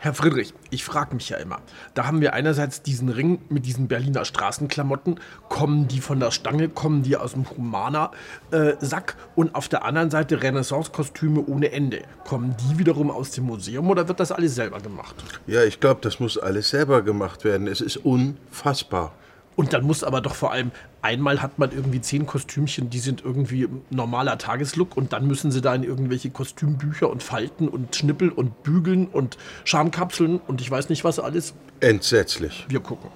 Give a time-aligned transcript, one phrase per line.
[0.00, 1.58] Herr Friedrich, ich frage mich ja immer,
[1.94, 5.18] da haben wir einerseits diesen Ring mit diesen Berliner Straßenklamotten,
[5.48, 10.10] kommen die von der Stange, kommen die aus dem Humana-Sack äh, und auf der anderen
[10.10, 12.02] Seite Renaissance-Kostüme ohne Ende.
[12.24, 15.16] Kommen die wiederum aus dem Museum oder wird das alles selber gemacht?
[15.46, 17.66] Ja, ich glaube, das muss alles selber gemacht werden.
[17.66, 19.12] Es ist unfassbar.
[19.56, 20.70] Und dann muss aber doch vor allem,
[21.00, 25.62] einmal hat man irgendwie zehn Kostümchen, die sind irgendwie normaler Tageslook und dann müssen sie
[25.62, 30.90] da in irgendwelche Kostümbücher und Falten und Schnippel und Bügeln und Schamkapseln und ich weiß
[30.90, 31.54] nicht was alles.
[31.80, 32.66] Entsetzlich.
[32.68, 33.10] Wir gucken.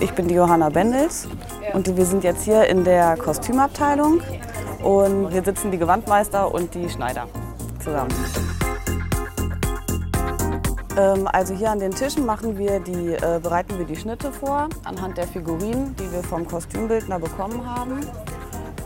[0.00, 1.26] Ich bin die Johanna Bendels
[1.72, 4.20] und wir sind jetzt hier in der Kostümabteilung
[4.84, 7.26] und hier sitzen die Gewandmeister und die Schneider
[7.82, 8.14] zusammen.
[10.96, 14.68] Ähm, also hier an den Tischen machen wir die, äh, bereiten wir die Schnitte vor
[14.84, 18.00] anhand der Figurinen, die wir vom Kostümbildner bekommen haben.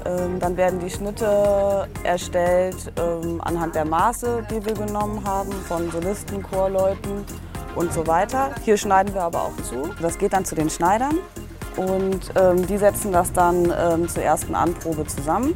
[0.06, 5.91] Ähm, dann werden die Schnitte erstellt ähm, anhand der Maße, die wir genommen haben von
[5.91, 7.24] Solisten, Chorleuten
[7.75, 8.51] und so weiter.
[8.65, 9.91] Hier schneiden wir aber auch zu.
[10.01, 11.19] Das geht dann zu den Schneidern
[11.77, 15.55] und ähm, die setzen das dann ähm, zur ersten Anprobe zusammen.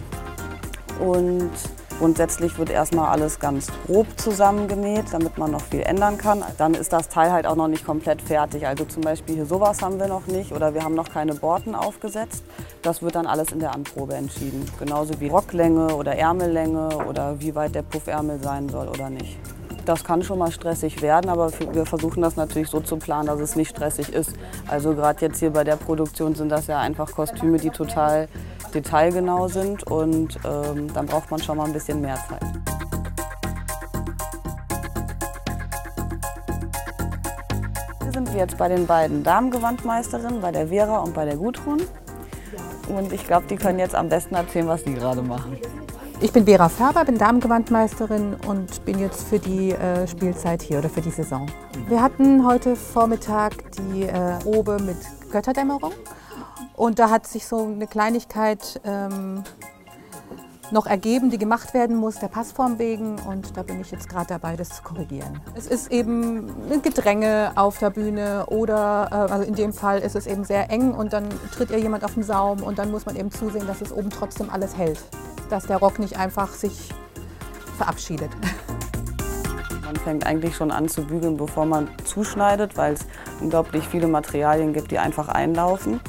[0.99, 1.51] Und
[1.99, 6.43] grundsätzlich wird erstmal alles ganz grob zusammengenäht, damit man noch viel ändern kann.
[6.57, 8.67] Dann ist das Teil halt auch noch nicht komplett fertig.
[8.67, 11.75] Also zum Beispiel hier sowas haben wir noch nicht oder wir haben noch keine Borten
[11.75, 12.45] aufgesetzt.
[12.83, 14.67] Das wird dann alles in der Anprobe entschieden.
[14.79, 19.39] Genauso wie Rocklänge oder Ärmellänge oder wie weit der Puffärmel sein soll oder nicht.
[19.87, 23.39] Das kann schon mal stressig werden, aber wir versuchen das natürlich so zu planen, dass
[23.39, 24.33] es nicht stressig ist.
[24.67, 28.27] Also gerade jetzt hier bei der Produktion sind das ja einfach Kostüme, die total
[28.75, 32.43] detailgenau sind und ähm, dann braucht man schon mal ein bisschen mehr Zeit.
[38.03, 41.81] Hier sind wir jetzt bei den beiden Damengewandmeisterinnen, bei der Vera und bei der Gudrun.
[42.89, 45.57] Und ich glaube, die können jetzt am besten erzählen, was die gerade machen.
[46.19, 50.89] Ich bin Vera Färber, bin Damengewandmeisterin und bin jetzt für die äh, Spielzeit hier oder
[50.89, 51.47] für die Saison.
[51.89, 54.97] Wir hatten heute Vormittag die äh, Probe mit
[55.31, 55.93] Götterdämmerung
[56.75, 59.45] und da hat sich so eine Kleinigkeit ähm,
[60.71, 63.17] noch ergeben, die gemacht werden muss, der Passform wegen.
[63.29, 65.41] Und da bin ich jetzt gerade dabei, das zu korrigieren.
[65.55, 70.17] Es ist eben ein Gedränge auf der Bühne oder äh, also in dem Fall ist
[70.17, 73.05] es eben sehr eng und dann tritt ihr jemand auf den Saum und dann muss
[73.05, 75.05] man eben zusehen, dass es oben trotzdem alles hält.
[75.51, 76.91] Dass der Rock nicht einfach sich
[77.77, 78.31] verabschiedet.
[79.85, 83.07] Man fängt eigentlich schon an zu bügeln, bevor man zuschneidet, weil es
[83.41, 86.01] unglaublich viele Materialien gibt, die einfach einlaufen.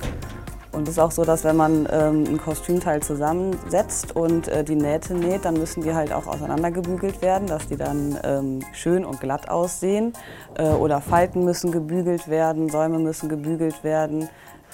[0.72, 4.76] Und es ist auch so, dass wenn man ähm, ein Kostümteil zusammensetzt und äh, die
[4.76, 9.20] Nähte näht, dann müssen die halt auch auseinandergebügelt werden, dass die dann ähm, schön und
[9.20, 10.14] glatt aussehen.
[10.56, 14.30] Äh, oder Falten müssen gebügelt werden, Säume müssen gebügelt werden.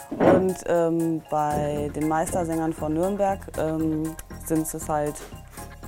[0.10, 4.04] Und ähm, bei den Meistersängern von Nürnberg ähm,
[4.48, 5.16] sind es halt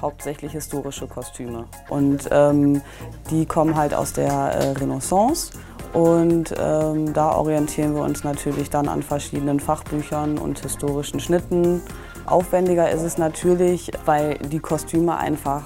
[0.02, 1.66] hauptsächlich historische Kostüme.
[1.90, 2.82] Und ähm,
[3.30, 5.52] die kommen halt aus der äh, Renaissance
[5.96, 11.82] und ähm, da orientieren wir uns natürlich dann an verschiedenen Fachbüchern und historischen Schnitten.
[12.26, 15.64] Aufwendiger ist es natürlich, weil die Kostüme einfach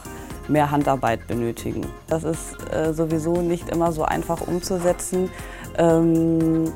[0.47, 1.87] mehr Handarbeit benötigen.
[2.07, 5.31] Das ist äh, sowieso nicht immer so einfach umzusetzen.
[5.79, 6.73] Ähm,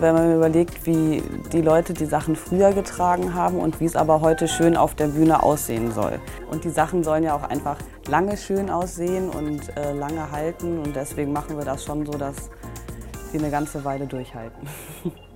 [0.00, 1.22] wenn man überlegt, wie
[1.52, 5.08] die Leute die Sachen früher getragen haben und wie es aber heute schön auf der
[5.08, 6.20] Bühne aussehen soll.
[6.50, 7.76] Und die Sachen sollen ja auch einfach
[8.08, 12.50] lange schön aussehen und äh, lange halten und deswegen machen wir das schon so, dass
[13.32, 14.68] die eine ganze Weile durchhalten.